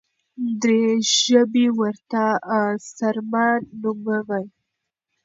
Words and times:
دري 0.61 0.85
ژبي 1.23 1.67
ورته 1.79 2.23
سرمه 2.95 3.47
نوموي. 3.81 4.45